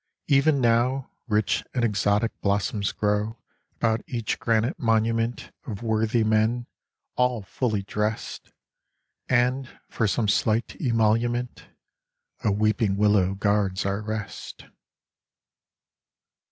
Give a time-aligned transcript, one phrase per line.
[0.27, 3.37] "Even now Rich and exotic blossoms grow
[3.75, 6.65] About each granite monument Of worthy men,
[7.15, 8.51] all fully drest,
[9.29, 11.67] And, for some slight emolument,
[12.43, 14.65] A weeping willow guards our rest.